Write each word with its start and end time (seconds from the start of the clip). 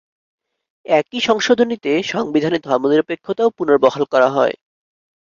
একই 0.85 1.19
সংশোধনীতে 1.19 1.91
সংবিধানে 2.03 2.57
ধর্মনিরপেক্ষতাও 2.59 3.49
পুনর্বহাল 3.57 4.03
করা 4.05 4.29
হয়। 4.29 4.55